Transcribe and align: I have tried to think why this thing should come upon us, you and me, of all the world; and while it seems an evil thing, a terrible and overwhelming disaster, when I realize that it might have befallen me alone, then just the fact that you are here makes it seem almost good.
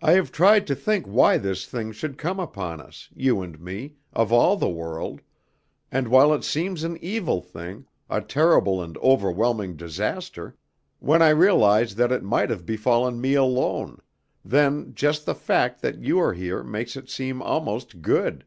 I 0.00 0.12
have 0.12 0.30
tried 0.30 0.64
to 0.68 0.76
think 0.76 1.06
why 1.06 1.36
this 1.36 1.66
thing 1.66 1.90
should 1.90 2.18
come 2.18 2.38
upon 2.38 2.80
us, 2.80 3.08
you 3.16 3.42
and 3.42 3.58
me, 3.60 3.94
of 4.12 4.32
all 4.32 4.56
the 4.56 4.68
world; 4.68 5.22
and 5.90 6.06
while 6.06 6.32
it 6.32 6.44
seems 6.44 6.84
an 6.84 6.96
evil 7.02 7.40
thing, 7.42 7.86
a 8.08 8.20
terrible 8.20 8.80
and 8.80 8.96
overwhelming 8.98 9.74
disaster, 9.74 10.56
when 11.00 11.20
I 11.20 11.30
realize 11.30 11.96
that 11.96 12.12
it 12.12 12.22
might 12.22 12.50
have 12.50 12.64
befallen 12.64 13.20
me 13.20 13.34
alone, 13.34 13.98
then 14.44 14.94
just 14.94 15.26
the 15.26 15.34
fact 15.34 15.82
that 15.82 15.98
you 16.00 16.20
are 16.20 16.32
here 16.34 16.62
makes 16.62 16.96
it 16.96 17.10
seem 17.10 17.42
almost 17.42 18.00
good. 18.02 18.46